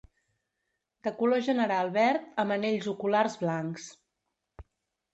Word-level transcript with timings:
De 1.07 1.13
color 1.19 1.43
general 1.49 1.93
verd 1.99 2.27
amb 2.47 2.57
anells 2.57 2.91
oculars 2.97 3.39
blancs. 3.47 3.89